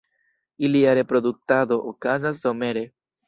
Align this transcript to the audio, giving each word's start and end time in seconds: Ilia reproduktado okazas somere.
Ilia 0.69 0.93
reproduktado 0.99 1.79
okazas 1.91 2.43
somere. 2.47 2.85